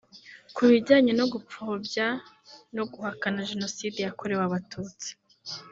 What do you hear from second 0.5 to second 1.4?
Ku bijyanye no